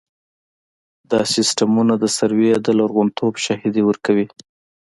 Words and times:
دا 1.11 1.21
سیستمونه 1.33 1.93
د 1.99 2.05
سروې 2.17 2.49
د 2.65 2.67
لرغونتوب 2.79 3.33
شاهدي 3.45 3.81
ورکوي 3.85 4.25